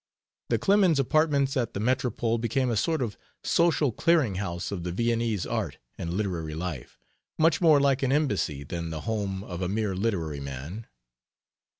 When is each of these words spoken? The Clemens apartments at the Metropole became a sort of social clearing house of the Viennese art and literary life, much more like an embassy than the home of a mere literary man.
The 0.49 0.57
Clemens 0.57 0.99
apartments 0.99 1.55
at 1.55 1.75
the 1.75 1.79
Metropole 1.79 2.39
became 2.39 2.71
a 2.71 2.75
sort 2.75 3.03
of 3.03 3.17
social 3.43 3.91
clearing 3.91 4.33
house 4.41 4.71
of 4.71 4.81
the 4.81 4.91
Viennese 4.91 5.45
art 5.45 5.77
and 5.95 6.11
literary 6.15 6.55
life, 6.55 6.97
much 7.37 7.61
more 7.61 7.79
like 7.79 8.01
an 8.01 8.11
embassy 8.11 8.63
than 8.63 8.89
the 8.89 9.01
home 9.01 9.43
of 9.43 9.61
a 9.61 9.69
mere 9.69 9.95
literary 9.95 10.39
man. 10.39 10.87